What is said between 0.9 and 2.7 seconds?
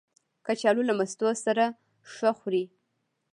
مستو سره ښه خوري